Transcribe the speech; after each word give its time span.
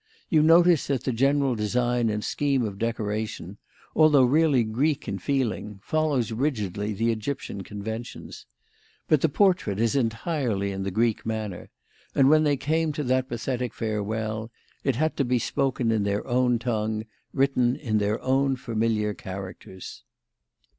You 0.31 0.41
notice 0.41 0.87
that 0.87 1.03
the 1.03 1.11
general 1.11 1.53
design 1.53 2.09
and 2.09 2.23
scheme 2.23 2.63
of 2.63 2.79
decoration, 2.79 3.57
although 3.95 4.23
really 4.23 4.63
Greek 4.63 5.07
in 5.07 5.19
feeling, 5.19 5.79
follows 5.83 6.31
rigidly 6.31 6.91
the 6.91 7.11
Egyptian 7.11 7.61
conventions. 7.63 8.47
But 9.07 9.21
the 9.21 9.29
portrait 9.29 9.79
is 9.79 9.95
entirely 9.95 10.71
in 10.71 10.81
the 10.81 10.89
Greek 10.89 11.23
manner, 11.23 11.69
and 12.15 12.31
when 12.31 12.43
they 12.45 12.57
came 12.57 12.91
to 12.93 13.03
that 13.03 13.29
pathetic 13.29 13.75
farewell, 13.75 14.49
it 14.83 14.95
had 14.95 15.15
to 15.17 15.23
be 15.23 15.37
spoken 15.37 15.91
in 15.91 16.01
their 16.01 16.25
own 16.25 16.57
tongue, 16.57 17.05
written 17.31 17.75
in 17.75 17.99
their 17.99 18.19
own 18.23 18.55
familiar 18.55 19.13
characters." 19.13 20.01